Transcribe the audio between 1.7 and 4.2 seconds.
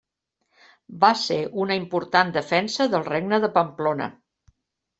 important defensa del regne de Pamplona.